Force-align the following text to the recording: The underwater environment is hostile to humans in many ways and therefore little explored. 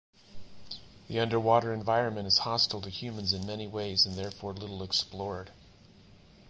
The 1.07 1.19
underwater 1.19 1.71
environment 1.75 2.25
is 2.25 2.39
hostile 2.39 2.81
to 2.81 2.89
humans 2.89 3.33
in 3.33 3.45
many 3.45 3.67
ways 3.67 4.03
and 4.03 4.15
therefore 4.17 4.51
little 4.51 4.81
explored. 4.81 5.51